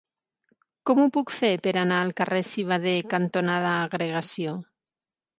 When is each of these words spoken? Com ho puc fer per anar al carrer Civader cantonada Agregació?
Com 0.89 0.99
ho 1.01 1.09
puc 1.17 1.33
fer 1.39 1.51
per 1.67 1.73
anar 1.81 1.99
al 2.05 2.13
carrer 2.21 2.39
Civader 2.51 2.93
cantonada 3.11 3.75
Agregació? 3.83 4.55